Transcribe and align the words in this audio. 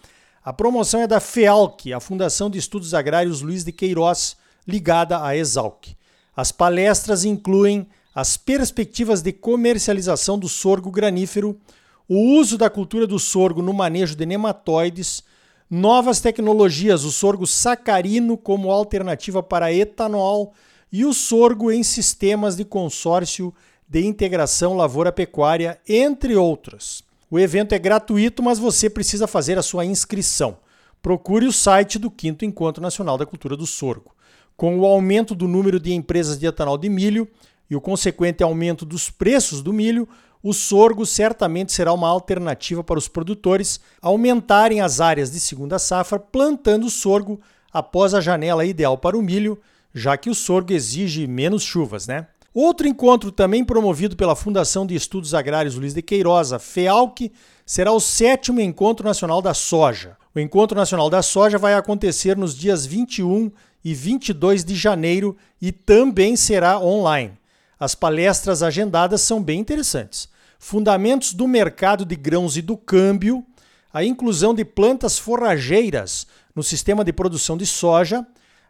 A 0.44 0.52
promoção 0.52 1.02
é 1.02 1.06
da 1.06 1.20
FEALC, 1.20 1.94
a 1.94 2.00
Fundação 2.00 2.50
de 2.50 2.58
Estudos 2.58 2.96
Agrários 2.96 3.42
Luiz 3.42 3.64
de 3.64 3.72
Queiroz, 3.72 4.36
ligada 4.68 5.24
à 5.24 5.38
Exalc. 5.38 5.90
As 6.36 6.52
palestras 6.52 7.24
incluem 7.24 7.88
as 8.18 8.36
perspectivas 8.36 9.22
de 9.22 9.32
comercialização 9.32 10.40
do 10.40 10.50
sorgo 10.50 10.90
granífero, 10.90 11.56
o 12.10 12.40
uso 12.40 12.58
da 12.58 12.68
cultura 12.68 13.06
do 13.06 13.20
sorgo 13.20 13.62
no 13.62 13.72
manejo 13.72 14.16
de 14.16 14.26
nematóides, 14.26 15.24
novas 15.70 16.20
tecnologias, 16.20 17.04
o 17.04 17.12
sorgo 17.12 17.46
sacarino 17.46 18.36
como 18.36 18.72
alternativa 18.72 19.44
para 19.44 19.72
etanol 19.72 20.52
e 20.92 21.06
o 21.06 21.14
sorgo 21.14 21.72
em 21.72 21.84
sistemas 21.84 22.56
de 22.56 22.66
consórcio 22.66 23.54
de 23.88 24.04
integração 24.04 24.76
lavoura-pecuária, 24.76 25.80
entre 25.88 26.36
outras. 26.36 27.04
O 27.30 27.38
evento 27.38 27.74
é 27.74 27.78
gratuito, 27.78 28.42
mas 28.42 28.58
você 28.58 28.90
precisa 28.90 29.28
fazer 29.28 29.60
a 29.60 29.62
sua 29.62 29.86
inscrição. 29.86 30.58
Procure 31.04 31.46
o 31.46 31.54
site 31.54 32.00
do 32.00 32.12
5 32.20 32.44
Encontro 32.44 32.82
Nacional 32.82 33.16
da 33.16 33.28
Cultura 33.28 33.56
do 33.56 33.68
Sorgo. 33.68 34.16
Com 34.56 34.80
o 34.80 34.88
aumento 34.88 35.36
do 35.36 35.48
número 35.48 35.80
de 35.80 35.94
empresas 35.94 36.40
de 36.40 36.48
etanol 36.48 36.80
de 36.80 36.90
milho, 36.90 37.30
e 37.70 37.76
o 37.76 37.82
consequente 37.82 38.44
aumento 38.44 38.86
dos 38.86 39.10
preços 39.10 39.62
do 39.62 39.74
milho, 39.74 40.08
o 40.42 40.54
sorgo 40.54 41.06
certamente 41.06 41.74
será 41.74 41.92
uma 41.94 42.08
alternativa 42.08 42.84
para 42.84 43.00
os 43.00 43.08
produtores 43.08 43.80
aumentarem 44.02 44.82
as 44.82 45.02
áreas 45.02 45.32
de 45.32 45.40
segunda 45.40 45.80
safra 45.80 46.20
plantando 46.20 46.90
sorgo 46.90 47.40
após 47.74 48.14
a 48.14 48.22
janela 48.22 48.66
ideal 48.66 48.98
para 48.98 49.18
o 49.18 49.22
milho, 49.22 49.60
já 49.94 50.16
que 50.16 50.30
o 50.30 50.36
sorgo 50.36 50.74
exige 50.74 51.28
menos 51.28 51.64
chuvas, 51.64 52.08
né? 52.08 52.28
Outro 52.54 52.88
encontro 52.88 53.32
também 53.32 53.64
promovido 53.64 54.16
pela 54.16 54.36
Fundação 54.36 54.86
de 54.86 54.96
Estudos 54.96 55.34
Agrários 55.34 55.76
Luiz 55.76 55.94
de 55.94 56.02
Queiroz, 56.02 56.52
a 56.52 56.58
FEALC, 56.58 57.32
será 57.66 57.92
o 57.92 58.00
sétimo 58.00 58.60
Encontro 58.60 59.06
Nacional 59.06 59.44
da 59.44 59.54
Soja. 59.54 60.18
O 60.34 60.40
Encontro 60.40 60.76
Nacional 60.76 61.10
da 61.10 61.22
Soja 61.22 61.58
vai 61.58 61.76
acontecer 61.76 62.36
nos 62.36 62.58
dias 62.58 62.86
21 62.86 63.52
e 63.84 63.94
22 63.94 64.64
de 64.64 64.76
janeiro 64.76 65.38
e 65.62 65.72
também 65.72 66.36
será 66.36 66.80
online. 66.80 67.34
As 67.80 67.94
palestras 67.94 68.64
agendadas 68.64 69.22
são 69.22 69.42
bem 69.42 69.60
interessantes. 69.60 70.30
Fundamentos 70.60 71.34
do 71.34 71.48
mercado 71.48 72.06
de 72.06 72.16
grãos 72.16 72.58
e 72.58 72.62
do 72.62 72.76
câmbio, 72.76 73.46
a 73.94 74.04
inclusão 74.04 74.54
de 74.54 74.66
plantas 74.66 75.20
forrageiras 75.20 76.26
no 76.56 76.64
sistema 76.64 77.06
de 77.06 77.14
produção 77.14 77.56
de 77.56 77.66
soja, 77.66 78.26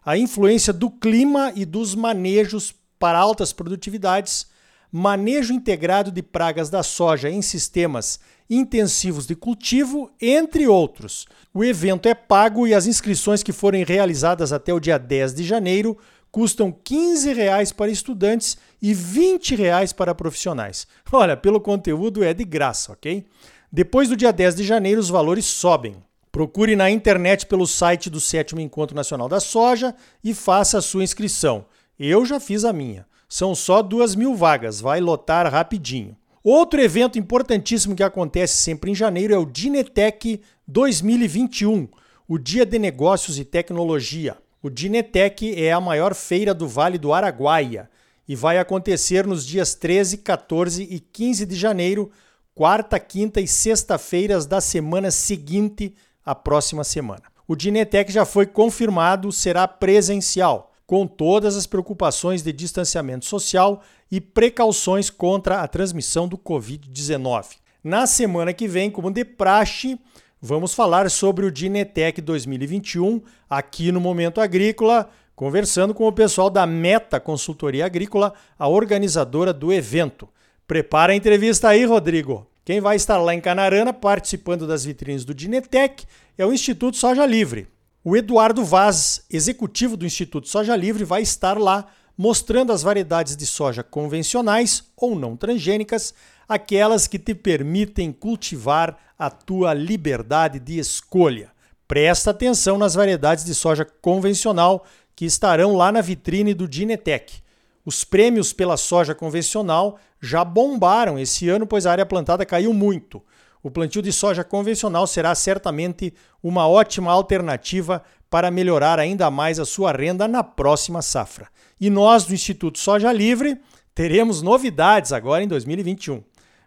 a 0.05 0.17
influência 0.17 0.73
do 0.73 0.89
clima 0.89 1.51
e 1.55 1.65
dos 1.65 1.95
manejos 1.95 2.73
para 2.99 3.17
altas 3.17 3.53
produtividades, 3.53 4.47
manejo 4.91 5.53
integrado 5.53 6.11
de 6.11 6.21
pragas 6.21 6.69
da 6.69 6.83
soja 6.83 7.29
em 7.29 7.41
sistemas 7.41 8.19
intensivos 8.49 9.27
de 9.27 9.35
cultivo, 9.35 10.09
entre 10.21 10.67
outros. 10.67 11.25
O 11.53 11.63
evento 11.63 12.07
é 12.07 12.15
pago 12.15 12.65
e 12.65 12.73
as 12.73 12.87
inscrições 12.87 13.43
que 13.43 13.51
forem 13.51 13.83
realizadas 13.83 14.53
até 14.53 14.73
o 14.73 14.79
dia 14.79 14.97
10 14.97 15.33
de 15.33 15.43
janeiro 15.43 15.97
custam 16.37 16.71
15 16.71 17.33
reais 17.33 17.71
para 17.71 17.89
estudantes 17.89 18.59
e 18.79 18.93
20 18.93 19.55
reais 19.55 19.91
para 19.91 20.13
profissionais. 20.13 20.85
Olha, 21.11 21.35
pelo 21.35 21.59
conteúdo 21.59 22.23
é 22.23 22.31
de 22.31 22.45
graça, 22.45 22.91
ok? 22.91 23.25
Depois 23.71 24.07
do 24.07 24.15
dia 24.15 24.31
10 24.31 24.57
de 24.57 24.63
janeiro, 24.63 25.01
os 25.01 25.09
valores 25.09 25.45
sobem. 25.45 25.95
Procure 26.31 26.75
na 26.75 26.91
internet 26.91 27.47
pelo 27.47 27.65
site 27.65 28.07
do 28.07 28.19
Sétimo 28.19 28.61
Encontro 28.61 28.95
Nacional 28.95 29.27
da 29.27 29.39
Soja 29.39 29.95
e 30.23 30.31
faça 30.31 30.77
a 30.77 30.81
sua 30.81 31.03
inscrição. 31.03 31.65
Eu 31.97 32.23
já 32.23 32.39
fiz 32.39 32.63
a 32.63 32.71
minha. 32.71 33.07
São 33.27 33.55
só 33.55 33.81
duas 33.81 34.13
mil 34.13 34.35
vagas, 34.35 34.79
vai 34.79 35.01
lotar 35.01 35.51
rapidinho. 35.51 36.15
Outro 36.43 36.79
evento 36.79 37.17
importantíssimo 37.17 37.95
que 37.95 38.03
acontece 38.03 38.57
sempre 38.57 38.91
em 38.91 38.95
janeiro 38.95 39.33
é 39.33 39.37
o 39.39 39.43
Dinetec 39.43 40.39
2021, 40.67 41.87
o 42.27 42.37
Dia 42.37 42.63
de 42.63 42.77
Negócios 42.77 43.39
e 43.39 43.43
Tecnologia. 43.43 44.37
O 44.61 44.71
Dinetec 44.71 45.53
é 45.63 45.71
a 45.71 45.79
maior 45.79 46.15
feira 46.15 46.51
do 46.51 46.67
Vale 46.67 46.97
do 46.97 47.13
Araguaia 47.13 47.89
e 48.27 48.35
vai 48.35 48.57
acontecer 48.57 49.25
nos 49.25 49.45
dias 49.45 49.75
13, 49.75 50.17
14 50.17 50.83
e 50.83 50.99
15 50.99 51.45
de 51.45 51.55
janeiro, 51.55 52.11
quarta, 52.55 52.99
quinta 52.99 53.39
e 53.39 53.47
sexta-feiras 53.47 54.47
da 54.47 54.59
semana 54.59 55.11
seguinte 55.11 55.95
à 56.25 56.33
próxima 56.33 56.83
semana. 56.83 57.23
O 57.47 57.55
Dinetec 57.55 58.11
já 58.11 58.25
foi 58.25 58.47
confirmado, 58.47 59.31
será 59.31 59.67
presencial, 59.67 60.73
com 60.87 61.05
todas 61.05 61.55
as 61.55 61.67
preocupações 61.67 62.41
de 62.41 62.51
distanciamento 62.51 63.25
social 63.25 63.83
e 64.11 64.19
precauções 64.19 65.09
contra 65.11 65.61
a 65.61 65.67
transmissão 65.67 66.27
do 66.27 66.37
Covid-19. 66.37 67.57
Na 67.83 68.07
semana 68.07 68.51
que 68.53 68.67
vem, 68.67 68.89
como 68.89 69.11
de 69.11 69.23
praxe, 69.23 69.99
Vamos 70.41 70.73
falar 70.73 71.09
sobre 71.09 71.45
o 71.45 71.51
Dinetec 71.51 72.21
2021 72.21 73.21
aqui 73.49 73.91
no 73.91 73.99
Momento 73.99 74.39
Agrícola 74.39 75.09
conversando 75.37 75.93
com 75.93 76.07
o 76.07 76.11
pessoal 76.11 76.49
da 76.49 76.65
Meta 76.65 77.19
Consultoria 77.19 77.85
Agrícola, 77.85 78.33
a 78.57 78.67
organizadora 78.67 79.53
do 79.53 79.71
evento. 79.71 80.27
Prepara 80.67 81.13
a 81.13 81.15
entrevista 81.15 81.69
aí, 81.69 81.85
Rodrigo. 81.85 82.47
Quem 82.65 82.81
vai 82.81 82.95
estar 82.95 83.17
lá 83.17 83.35
em 83.35 83.39
Canarana 83.39 83.93
participando 83.93 84.65
das 84.65 84.83
vitrines 84.83 85.23
do 85.23 85.35
Dinetec 85.35 86.05
é 86.37 86.45
o 86.45 86.51
Instituto 86.51 86.97
Soja 86.97 87.23
Livre. 87.23 87.67
O 88.03 88.17
Eduardo 88.17 88.65
Vaz, 88.65 89.23
executivo 89.29 89.95
do 89.95 90.07
Instituto 90.07 90.47
Soja 90.47 90.75
Livre, 90.75 91.03
vai 91.03 91.21
estar 91.21 91.55
lá 91.55 91.85
mostrando 92.17 92.73
as 92.73 92.81
variedades 92.81 93.37
de 93.37 93.45
soja 93.45 93.83
convencionais 93.83 94.83
ou 94.97 95.15
não 95.15 95.37
transgênicas, 95.37 96.13
aquelas 96.49 97.07
que 97.07 97.19
te 97.19 97.35
permitem 97.35 98.11
cultivar 98.11 98.97
a 99.19 99.29
tua 99.29 99.73
liberdade 99.73 100.59
de 100.59 100.79
escolha. 100.79 101.51
Presta 101.87 102.31
atenção 102.31 102.77
nas 102.77 102.95
variedades 102.95 103.45
de 103.45 103.53
soja 103.53 103.85
convencional 103.85 104.85
que 105.15 105.25
estarão 105.25 105.75
lá 105.75 105.91
na 105.91 106.01
vitrine 106.01 106.53
do 106.53 106.67
Dinetec. 106.67 107.41
Os 107.85 108.03
prêmios 108.03 108.51
pela 108.51 108.75
soja 108.75 109.15
convencional 109.15 109.97
já 110.21 110.43
bombaram 110.43 111.17
esse 111.17 111.47
ano, 111.47 111.65
pois 111.65 111.85
a 111.85 111.91
área 111.91 112.05
plantada 112.05 112.45
caiu 112.45 112.73
muito. 112.73 113.21
O 113.63 113.71
plantio 113.71 114.01
de 114.01 114.11
soja 114.11 114.43
convencional 114.43 115.07
será 115.07 115.33
certamente 115.33 116.13
uma 116.43 116.67
ótima 116.67 117.11
alternativa 117.11 118.03
para 118.29 118.51
melhorar 118.51 118.99
ainda 118.99 119.29
mais 119.31 119.59
a 119.59 119.65
sua 119.65 119.91
renda 119.91 120.27
na 120.27 120.43
próxima 120.43 121.01
safra. 121.01 121.47
E 121.79 121.89
nós 121.89 122.25
do 122.25 122.33
Instituto 122.33 122.79
Soja 122.79 123.11
Livre 123.11 123.59
teremos 123.93 124.41
novidades 124.41 125.11
agora 125.11 125.43
em 125.43 125.47
2021. 125.47 126.23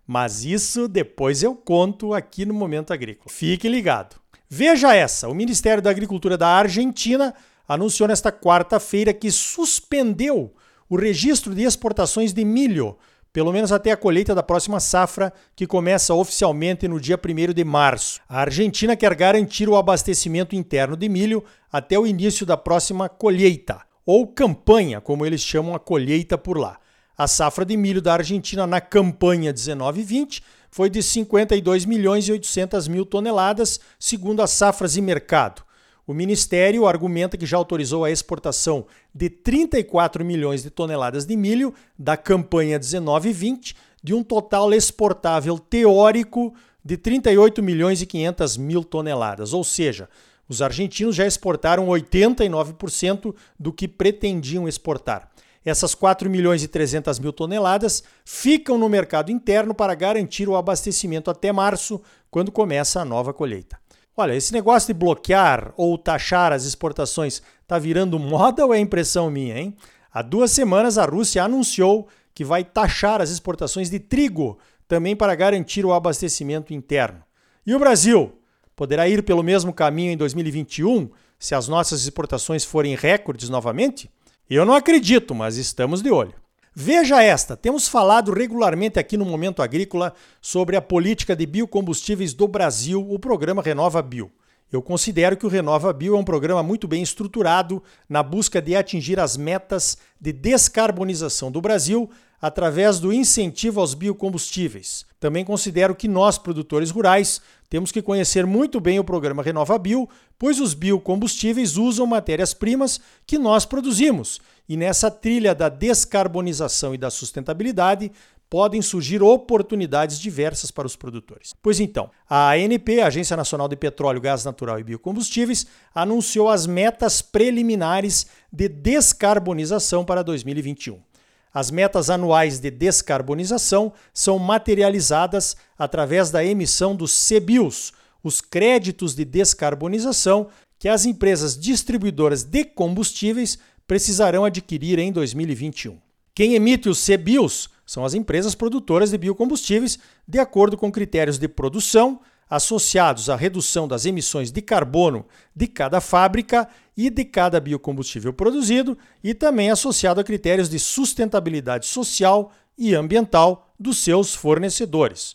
Mas 0.06 0.44
isso 0.44 0.88
depois 0.88 1.42
eu 1.42 1.54
conto 1.54 2.14
aqui 2.14 2.44
no 2.44 2.54
Momento 2.54 2.92
Agrícola. 2.92 3.30
Fique 3.30 3.68
ligado. 3.68 4.16
Veja 4.48 4.94
essa: 4.94 5.28
o 5.28 5.34
Ministério 5.34 5.82
da 5.82 5.90
Agricultura 5.90 6.36
da 6.36 6.48
Argentina 6.48 7.34
anunciou 7.68 8.08
nesta 8.08 8.32
quarta-feira 8.32 9.14
que 9.14 9.30
suspendeu 9.30 10.52
o 10.88 10.96
registro 10.96 11.54
de 11.54 11.62
exportações 11.62 12.32
de 12.32 12.44
milho, 12.44 12.98
pelo 13.32 13.52
menos 13.52 13.70
até 13.70 13.92
a 13.92 13.96
colheita 13.96 14.34
da 14.34 14.42
próxima 14.42 14.80
safra, 14.80 15.32
que 15.54 15.66
começa 15.66 16.14
oficialmente 16.14 16.88
no 16.88 17.00
dia 17.00 17.18
1 17.18 17.52
de 17.52 17.64
março. 17.64 18.20
A 18.28 18.40
Argentina 18.40 18.96
quer 18.96 19.14
garantir 19.14 19.68
o 19.68 19.76
abastecimento 19.76 20.56
interno 20.56 20.96
de 20.96 21.08
milho 21.08 21.44
até 21.70 21.98
o 21.98 22.06
início 22.06 22.44
da 22.44 22.56
próxima 22.56 23.08
colheita, 23.08 23.80
ou 24.04 24.26
campanha, 24.26 25.00
como 25.00 25.24
eles 25.24 25.40
chamam 25.40 25.74
a 25.74 25.78
colheita 25.78 26.36
por 26.36 26.58
lá. 26.58 26.78
A 27.16 27.28
safra 27.28 27.64
de 27.64 27.76
milho 27.76 28.00
da 28.00 28.14
Argentina 28.14 28.66
na 28.66 28.80
campanha 28.80 29.52
19-20 29.52 30.42
foi 30.70 30.88
de 30.88 31.02
52 31.02 31.84
milhões 31.84 32.26
e 32.26 32.32
800 32.32 32.88
mil 32.88 33.04
toneladas, 33.04 33.78
segundo 33.98 34.42
as 34.42 34.50
safras 34.50 34.96
e 34.96 35.02
mercado. 35.02 35.62
O 36.10 36.12
Ministério 36.12 36.88
argumenta 36.88 37.36
que 37.36 37.46
já 37.46 37.56
autorizou 37.56 38.04
a 38.04 38.10
exportação 38.10 38.84
de 39.14 39.30
34 39.30 40.24
milhões 40.24 40.60
de 40.60 40.68
toneladas 40.68 41.24
de 41.24 41.36
milho 41.36 41.72
da 41.96 42.16
campanha 42.16 42.80
19-20, 42.80 43.76
de 44.02 44.12
um 44.12 44.24
total 44.24 44.74
exportável 44.74 45.56
teórico 45.56 46.52
de 46.84 46.96
38 46.96 47.62
milhões 47.62 48.02
e 48.02 48.06
500 48.06 48.56
mil 48.56 48.82
toneladas. 48.82 49.52
Ou 49.52 49.62
seja, 49.62 50.08
os 50.48 50.60
argentinos 50.60 51.14
já 51.14 51.24
exportaram 51.24 51.86
89% 51.86 53.32
do 53.56 53.72
que 53.72 53.86
pretendiam 53.86 54.66
exportar. 54.66 55.30
Essas 55.64 55.94
4 55.94 56.28
milhões 56.28 56.64
e 56.64 56.66
300 56.66 57.20
mil 57.20 57.32
toneladas 57.32 58.02
ficam 58.24 58.76
no 58.76 58.88
mercado 58.88 59.30
interno 59.30 59.72
para 59.72 59.94
garantir 59.94 60.48
o 60.48 60.56
abastecimento 60.56 61.30
até 61.30 61.52
março, 61.52 62.02
quando 62.28 62.50
começa 62.50 63.00
a 63.00 63.04
nova 63.04 63.32
colheita. 63.32 63.78
Olha, 64.16 64.34
esse 64.34 64.52
negócio 64.52 64.88
de 64.88 64.98
bloquear 64.98 65.72
ou 65.76 65.96
taxar 65.96 66.52
as 66.52 66.64
exportações 66.64 67.42
está 67.62 67.78
virando 67.78 68.18
moda 68.18 68.66
ou 68.66 68.74
é 68.74 68.78
impressão 68.78 69.30
minha, 69.30 69.58
hein? 69.58 69.76
Há 70.12 70.22
duas 70.22 70.50
semanas 70.50 70.98
a 70.98 71.04
Rússia 71.04 71.44
anunciou 71.44 72.08
que 72.34 72.44
vai 72.44 72.64
taxar 72.64 73.20
as 73.20 73.30
exportações 73.30 73.88
de 73.88 73.98
trigo 73.98 74.58
também 74.88 75.14
para 75.14 75.34
garantir 75.34 75.86
o 75.86 75.92
abastecimento 75.92 76.74
interno. 76.74 77.22
E 77.64 77.74
o 77.74 77.78
Brasil? 77.78 78.32
Poderá 78.74 79.08
ir 79.08 79.22
pelo 79.22 79.42
mesmo 79.42 79.72
caminho 79.72 80.10
em 80.10 80.16
2021 80.16 81.10
se 81.38 81.54
as 81.54 81.68
nossas 81.68 82.02
exportações 82.02 82.64
forem 82.64 82.96
recordes 82.96 83.48
novamente? 83.48 84.10
Eu 84.48 84.66
não 84.66 84.74
acredito, 84.74 85.34
mas 85.34 85.56
estamos 85.56 86.02
de 86.02 86.10
olho. 86.10 86.34
Veja 86.74 87.22
esta: 87.22 87.56
temos 87.56 87.88
falado 87.88 88.32
regularmente 88.32 88.98
aqui 88.98 89.16
no 89.16 89.24
Momento 89.24 89.62
Agrícola 89.62 90.14
sobre 90.40 90.76
a 90.76 90.82
política 90.82 91.34
de 91.34 91.46
biocombustíveis 91.46 92.32
do 92.32 92.46
Brasil, 92.46 93.04
o 93.10 93.18
programa 93.18 93.62
Renova 93.62 94.00
Bio. 94.00 94.30
Eu 94.72 94.80
considero 94.80 95.36
que 95.36 95.44
o 95.44 95.48
Renova 95.48 95.92
Bio 95.92 96.14
é 96.14 96.18
um 96.18 96.24
programa 96.24 96.62
muito 96.62 96.86
bem 96.86 97.02
estruturado 97.02 97.82
na 98.08 98.22
busca 98.22 98.62
de 98.62 98.76
atingir 98.76 99.18
as 99.18 99.36
metas 99.36 99.98
de 100.20 100.32
descarbonização 100.32 101.50
do 101.50 101.60
Brasil 101.60 102.08
através 102.40 102.98
do 102.98 103.12
incentivo 103.12 103.80
aos 103.80 103.94
biocombustíveis. 103.94 105.04
Também 105.18 105.44
considero 105.44 105.94
que 105.94 106.08
nós, 106.08 106.38
produtores 106.38 106.90
rurais, 106.90 107.40
temos 107.68 107.92
que 107.92 108.00
conhecer 108.02 108.46
muito 108.46 108.80
bem 108.80 108.98
o 108.98 109.04
programa 109.04 109.42
Renova 109.42 109.78
Bio, 109.78 110.08
pois 110.38 110.58
os 110.58 110.74
biocombustíveis 110.74 111.76
usam 111.76 112.06
matérias-primas 112.06 113.00
que 113.26 113.38
nós 113.38 113.64
produzimos 113.64 114.40
e 114.68 114.76
nessa 114.76 115.10
trilha 115.10 115.54
da 115.54 115.68
descarbonização 115.68 116.94
e 116.94 116.98
da 116.98 117.10
sustentabilidade 117.10 118.10
podem 118.48 118.82
surgir 118.82 119.22
oportunidades 119.22 120.18
diversas 120.18 120.72
para 120.72 120.86
os 120.86 120.96
produtores. 120.96 121.54
Pois 121.62 121.78
então, 121.78 122.10
a 122.28 122.50
ANP, 122.50 123.00
Agência 123.00 123.36
Nacional 123.36 123.68
de 123.68 123.76
Petróleo, 123.76 124.20
Gás 124.20 124.44
Natural 124.44 124.80
e 124.80 124.84
Biocombustíveis, 124.84 125.66
anunciou 125.94 126.48
as 126.48 126.66
metas 126.66 127.22
preliminares 127.22 128.26
de 128.52 128.68
descarbonização 128.68 130.04
para 130.04 130.24
2021. 130.24 131.09
As 131.52 131.70
metas 131.70 132.08
anuais 132.08 132.60
de 132.60 132.70
descarbonização 132.70 133.92
são 134.14 134.38
materializadas 134.38 135.56
através 135.78 136.30
da 136.30 136.44
emissão 136.44 136.94
dos 136.94 137.28
CBIOS, 137.28 137.92
os 138.22 138.40
créditos 138.40 139.14
de 139.14 139.24
descarbonização 139.24 140.48
que 140.78 140.88
as 140.88 141.04
empresas 141.04 141.58
distribuidoras 141.58 142.42
de 142.44 142.64
combustíveis 142.64 143.58
precisarão 143.86 144.44
adquirir 144.44 144.98
em 144.98 145.10
2021. 145.10 145.98
Quem 146.34 146.54
emite 146.54 146.88
os 146.88 147.04
CBIOS 147.04 147.68
são 147.84 148.04
as 148.04 148.14
empresas 148.14 148.54
produtoras 148.54 149.10
de 149.10 149.18
biocombustíveis, 149.18 149.98
de 150.26 150.38
acordo 150.38 150.76
com 150.76 150.92
critérios 150.92 151.38
de 151.38 151.48
produção 151.48 152.20
associados 152.50 153.30
à 153.30 153.36
redução 153.36 153.86
das 153.86 154.04
emissões 154.04 154.50
de 154.50 154.60
carbono 154.60 155.24
de 155.54 155.68
cada 155.68 156.00
fábrica 156.00 156.68
e 156.96 157.08
de 157.08 157.24
cada 157.24 157.60
biocombustível 157.60 158.32
produzido, 158.32 158.98
e 159.22 159.32
também 159.32 159.70
associado 159.70 160.20
a 160.20 160.24
critérios 160.24 160.68
de 160.68 160.78
sustentabilidade 160.78 161.86
social 161.86 162.52
e 162.76 162.94
ambiental 162.94 163.72
dos 163.78 163.98
seus 163.98 164.34
fornecedores. 164.34 165.34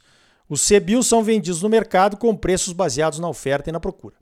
Os 0.49 0.67
CBIOS 0.67 1.07
são 1.07 1.23
vendidos 1.23 1.61
no 1.61 1.69
mercado 1.69 2.17
com 2.17 2.35
preços 2.35 2.73
baseados 2.73 3.17
na 3.17 3.29
oferta 3.29 3.69
e 3.69 3.73
na 3.73 3.79
procura. 3.79 4.15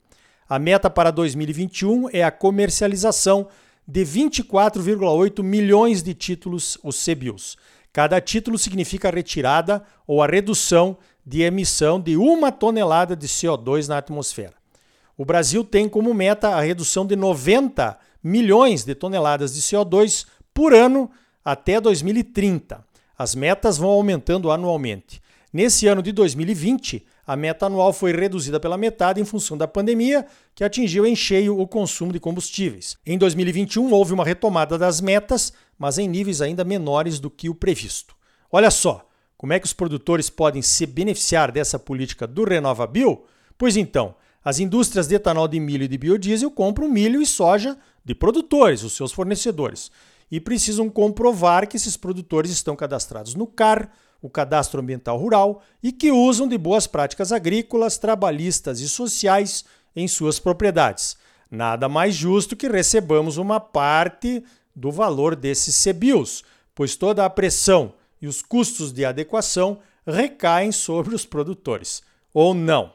A 0.48 0.58
meta 0.58 0.88
para 0.88 1.10
2021 1.10 2.08
é 2.12 2.22
a 2.22 2.30
comercialização 2.30 3.48
de 3.86 4.04
24,8 4.04 5.42
milhões 5.42 6.02
de 6.02 6.14
títulos, 6.14 6.78
os 6.82 7.02
CBIOS. 7.04 7.56
Cada 7.92 8.20
título 8.20 8.58
significa 8.58 9.08
a 9.08 9.10
retirada 9.10 9.84
ou 10.06 10.22
a 10.22 10.26
redução 10.26 10.96
de 11.26 11.42
emissão 11.42 12.00
de 12.00 12.16
uma 12.16 12.52
tonelada 12.52 13.16
de 13.16 13.26
CO2 13.26 13.88
na 13.88 13.98
atmosfera. 13.98 14.54
O 15.16 15.24
Brasil 15.24 15.62
tem 15.64 15.88
como 15.88 16.12
meta 16.12 16.48
a 16.48 16.60
redução 16.60 17.06
de 17.06 17.16
90 17.16 17.98
milhões 18.22 18.84
de 18.84 18.94
toneladas 18.94 19.54
de 19.54 19.60
CO2 19.60 20.26
por 20.52 20.74
ano 20.74 21.10
até 21.44 21.80
2030. 21.80 22.84
As 23.16 23.34
metas 23.34 23.78
vão 23.78 23.90
aumentando 23.90 24.50
anualmente. 24.50 25.22
Nesse 25.52 25.86
ano 25.86 26.02
de 26.02 26.10
2020, 26.10 27.06
a 27.26 27.36
meta 27.36 27.66
anual 27.66 27.92
foi 27.92 28.12
reduzida 28.12 28.58
pela 28.58 28.76
metade 28.76 29.20
em 29.20 29.24
função 29.24 29.56
da 29.56 29.68
pandemia, 29.68 30.26
que 30.54 30.64
atingiu 30.64 31.06
em 31.06 31.14
cheio 31.14 31.58
o 31.58 31.66
consumo 31.66 32.12
de 32.12 32.18
combustíveis. 32.18 32.98
Em 33.06 33.16
2021, 33.16 33.92
houve 33.92 34.12
uma 34.12 34.24
retomada 34.24 34.76
das 34.76 35.00
metas, 35.00 35.52
mas 35.78 35.96
em 35.96 36.08
níveis 36.08 36.40
ainda 36.40 36.64
menores 36.64 37.20
do 37.20 37.30
que 37.30 37.48
o 37.48 37.54
previsto. 37.54 38.16
Olha 38.50 38.70
só, 38.70 39.08
como 39.36 39.52
é 39.52 39.60
que 39.60 39.66
os 39.66 39.72
produtores 39.72 40.30
podem 40.30 40.62
se 40.62 40.86
beneficiar 40.86 41.50
dessa 41.50 41.78
política 41.78 42.26
do 42.26 42.44
Renova 42.44 42.86
Bio? 42.86 43.24
Pois 43.58 43.76
então, 43.76 44.14
as 44.44 44.58
indústrias 44.58 45.06
de 45.08 45.14
etanol 45.14 45.48
de 45.48 45.58
milho 45.58 45.84
e 45.84 45.88
de 45.88 45.98
biodiesel 45.98 46.50
compram 46.50 46.88
milho 46.88 47.22
e 47.22 47.26
soja 47.26 47.76
de 48.04 48.14
produtores, 48.14 48.82
os 48.82 48.92
seus 48.92 49.12
fornecedores, 49.12 49.90
e 50.30 50.40
precisam 50.40 50.90
comprovar 50.90 51.66
que 51.66 51.76
esses 51.76 51.96
produtores 51.96 52.50
estão 52.50 52.76
cadastrados 52.76 53.34
no 53.34 53.46
CAR, 53.46 53.90
o 54.20 54.28
Cadastro 54.28 54.80
Ambiental 54.80 55.18
Rural, 55.18 55.62
e 55.82 55.92
que 55.92 56.10
usam 56.10 56.48
de 56.48 56.58
boas 56.58 56.86
práticas 56.86 57.32
agrícolas, 57.32 57.98
trabalhistas 57.98 58.80
e 58.80 58.88
sociais 58.88 59.64
em 59.94 60.08
suas 60.08 60.38
propriedades. 60.38 61.16
Nada 61.50 61.88
mais 61.88 62.14
justo 62.14 62.56
que 62.56 62.68
recebamos 62.68 63.36
uma 63.36 63.60
parte 63.60 64.42
do 64.74 64.90
valor 64.90 65.36
desses 65.36 65.82
CBIOS, 65.82 66.42
pois 66.74 66.96
toda 66.96 67.24
a 67.24 67.30
pressão 67.30 67.94
e 68.24 68.26
os 68.26 68.40
custos 68.40 68.90
de 68.90 69.04
adequação 69.04 69.80
recaem 70.06 70.72
sobre 70.72 71.14
os 71.14 71.26
produtores. 71.26 72.02
Ou 72.32 72.54
não? 72.54 72.94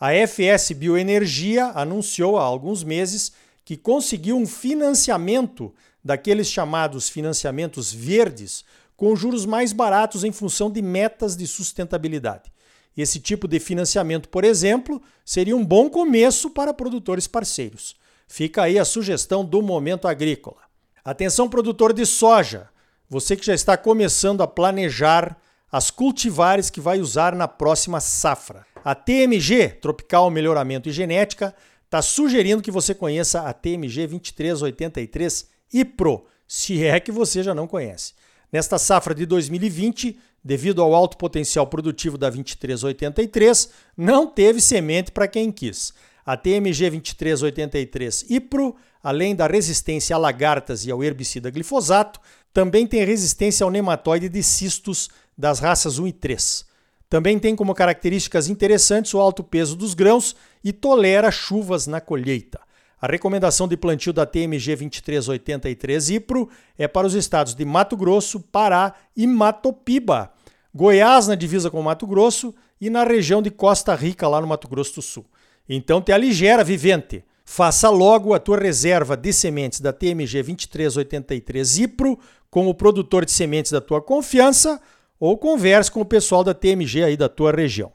A 0.00 0.12
FS 0.12 0.72
Bioenergia 0.72 1.66
anunciou 1.76 2.36
há 2.36 2.42
alguns 2.42 2.82
meses 2.82 3.30
que 3.64 3.76
conseguiu 3.76 4.36
um 4.36 4.44
financiamento 4.44 5.72
daqueles 6.04 6.48
chamados 6.48 7.08
financiamentos 7.08 7.92
verdes 7.92 8.64
com 8.96 9.14
juros 9.14 9.46
mais 9.46 9.72
baratos 9.72 10.24
em 10.24 10.32
função 10.32 10.68
de 10.68 10.82
metas 10.82 11.36
de 11.36 11.46
sustentabilidade. 11.46 12.52
Esse 12.96 13.20
tipo 13.20 13.46
de 13.46 13.60
financiamento, 13.60 14.28
por 14.28 14.42
exemplo, 14.42 15.00
seria 15.24 15.56
um 15.56 15.64
bom 15.64 15.88
começo 15.88 16.50
para 16.50 16.74
produtores 16.74 17.28
parceiros. 17.28 17.94
Fica 18.26 18.64
aí 18.64 18.76
a 18.76 18.84
sugestão 18.84 19.44
do 19.44 19.62
momento 19.62 20.08
agrícola. 20.08 20.62
Atenção, 21.04 21.48
produtor 21.48 21.92
de 21.92 22.04
soja, 22.04 22.68
você 23.08 23.36
que 23.36 23.46
já 23.46 23.54
está 23.54 23.76
começando 23.76 24.42
a 24.42 24.46
planejar 24.46 25.36
as 25.70 25.90
cultivares 25.90 26.70
que 26.70 26.80
vai 26.80 27.00
usar 27.00 27.34
na 27.34 27.48
próxima 27.48 28.00
safra. 28.00 28.64
A 28.84 28.94
TMG, 28.94 29.70
Tropical 29.80 30.30
Melhoramento 30.30 30.88
e 30.88 30.92
Genética, 30.92 31.54
está 31.84 32.00
sugerindo 32.02 32.62
que 32.62 32.70
você 32.70 32.94
conheça 32.94 33.42
a 33.42 33.52
TMG 33.52 34.06
2383 34.06 35.48
IPRO, 35.72 36.26
se 36.46 36.84
é 36.84 37.00
que 37.00 37.10
você 37.10 37.42
já 37.42 37.54
não 37.54 37.66
conhece. 37.66 38.14
Nesta 38.52 38.78
safra 38.78 39.14
de 39.14 39.26
2020, 39.26 40.16
devido 40.44 40.80
ao 40.80 40.94
alto 40.94 41.16
potencial 41.16 41.66
produtivo 41.66 42.16
da 42.16 42.30
2383, 42.30 43.70
não 43.96 44.26
teve 44.26 44.60
semente 44.60 45.10
para 45.10 45.26
quem 45.26 45.50
quis. 45.50 45.92
A 46.24 46.36
TMG 46.36 46.90
2383 46.90 48.26
IPRO, 48.30 48.76
além 49.02 49.34
da 49.34 49.46
resistência 49.46 50.14
a 50.14 50.18
lagartas 50.18 50.86
e 50.86 50.90
ao 50.90 51.02
herbicida 51.02 51.50
glifosato, 51.50 52.20
também 52.54 52.86
tem 52.86 53.04
resistência 53.04 53.64
ao 53.64 53.70
nematóide 53.70 54.28
de 54.28 54.40
cistos 54.40 55.10
das 55.36 55.58
raças 55.58 55.98
1 55.98 56.06
e 56.06 56.12
3. 56.12 56.64
Também 57.10 57.36
tem 57.36 57.56
como 57.56 57.74
características 57.74 58.48
interessantes 58.48 59.12
o 59.12 59.18
alto 59.18 59.42
peso 59.42 59.74
dos 59.74 59.92
grãos 59.92 60.36
e 60.62 60.72
tolera 60.72 61.32
chuvas 61.32 61.88
na 61.88 62.00
colheita. 62.00 62.60
A 63.00 63.08
recomendação 63.08 63.66
de 63.66 63.76
plantio 63.76 64.12
da 64.12 64.24
TMG 64.24 64.76
2383 64.76 66.10
IPRO 66.10 66.48
é 66.78 66.86
para 66.86 67.06
os 67.06 67.14
estados 67.14 67.56
de 67.56 67.64
Mato 67.64 67.96
Grosso, 67.96 68.38
Pará 68.38 68.94
e 69.16 69.26
Matopiba, 69.26 70.32
Goiás 70.72 71.26
na 71.26 71.34
divisa 71.34 71.70
com 71.70 71.82
Mato 71.82 72.06
Grosso 72.06 72.54
e 72.80 72.88
na 72.88 73.02
região 73.02 73.42
de 73.42 73.50
Costa 73.50 73.94
Rica, 73.96 74.28
lá 74.28 74.40
no 74.40 74.46
Mato 74.46 74.68
Grosso 74.68 74.94
do 74.94 75.02
Sul. 75.02 75.26
Então 75.68 76.00
te 76.00 76.12
aligera, 76.12 76.62
vivente. 76.62 77.24
Faça 77.44 77.90
logo 77.90 78.32
a 78.32 78.38
tua 78.38 78.58
reserva 78.58 79.16
de 79.16 79.32
sementes 79.32 79.78
da 79.78 79.92
TMG 79.92 80.42
2383 80.42 81.78
IPRO 81.78 82.18
com 82.50 82.66
o 82.66 82.74
produtor 82.74 83.24
de 83.24 83.30
sementes 83.30 83.70
da 83.70 83.80
tua 83.80 84.00
confiança 84.00 84.80
ou 85.20 85.36
converse 85.36 85.90
com 85.90 86.00
o 86.00 86.06
pessoal 86.06 86.42
da 86.42 86.54
TMG 86.54 87.04
aí 87.04 87.16
da 87.16 87.28
tua 87.28 87.52
região. 87.52 87.92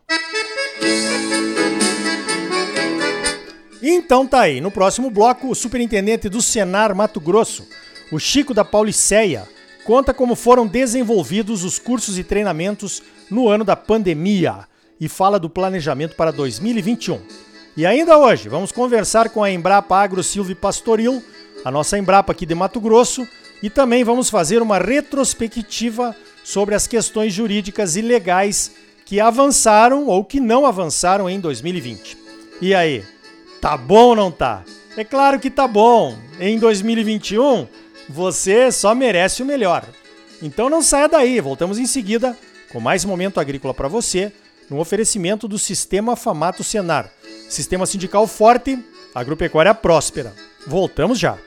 Então 3.81 4.27
tá 4.27 4.41
aí, 4.41 4.61
no 4.61 4.69
próximo 4.69 5.09
bloco, 5.09 5.49
o 5.49 5.55
superintendente 5.55 6.29
do 6.29 6.41
Senar 6.41 6.95
Mato 6.95 7.19
Grosso, 7.19 7.67
o 8.11 8.19
Chico 8.19 8.53
da 8.53 8.63
Pauliceia, 8.63 9.47
conta 9.83 10.13
como 10.13 10.35
foram 10.35 10.67
desenvolvidos 10.67 11.63
os 11.63 11.79
cursos 11.79 12.17
e 12.19 12.23
treinamentos 12.23 13.01
no 13.31 13.49
ano 13.49 13.63
da 13.63 13.75
pandemia 13.75 14.67
e 14.99 15.09
fala 15.09 15.39
do 15.39 15.49
planejamento 15.49 16.15
para 16.15 16.31
2021. 16.31 17.48
E 17.79 17.85
ainda 17.85 18.17
hoje, 18.17 18.49
vamos 18.49 18.73
conversar 18.73 19.29
com 19.29 19.41
a 19.41 19.49
Embrapa 19.49 19.95
Agro 19.95 20.21
Silvio 20.21 20.53
Pastoril, 20.53 21.23
a 21.63 21.71
nossa 21.71 21.97
Embrapa 21.97 22.33
aqui 22.33 22.45
de 22.45 22.53
Mato 22.53 22.77
Grosso, 22.81 23.25
e 23.63 23.69
também 23.69 24.03
vamos 24.03 24.29
fazer 24.29 24.61
uma 24.61 24.77
retrospectiva 24.77 26.13
sobre 26.43 26.75
as 26.75 26.85
questões 26.87 27.31
jurídicas 27.31 27.95
e 27.95 28.01
legais 28.01 28.73
que 29.05 29.21
avançaram 29.21 30.07
ou 30.07 30.25
que 30.25 30.41
não 30.41 30.65
avançaram 30.65 31.29
em 31.29 31.39
2020. 31.39 32.17
E 32.59 32.75
aí, 32.75 33.01
Tá 33.61 33.77
bom 33.77 34.07
ou 34.07 34.15
não 34.17 34.29
tá? 34.29 34.61
É 34.97 35.05
claro 35.05 35.39
que 35.39 35.49
tá 35.49 35.65
bom. 35.65 36.17
Em 36.37 36.59
2021, 36.59 37.65
você 38.09 38.73
só 38.73 38.93
merece 38.93 39.41
o 39.41 39.45
melhor. 39.45 39.85
Então 40.41 40.69
não 40.69 40.81
saia 40.81 41.07
daí, 41.07 41.39
voltamos 41.39 41.79
em 41.79 41.85
seguida 41.85 42.37
com 42.73 42.81
mais 42.81 43.05
momento 43.05 43.39
agrícola 43.39 43.73
para 43.73 43.87
você, 43.87 44.33
no 44.69 44.79
oferecimento 44.79 45.47
do 45.47 45.57
Sistema 45.57 46.15
Famato 46.15 46.63
Senar. 46.63 47.11
Sistema 47.49 47.85
sindical 47.85 48.27
forte, 48.27 48.77
agropecuária 49.13 49.73
próspera. 49.73 50.33
Voltamos 50.67 51.17
já. 51.17 51.37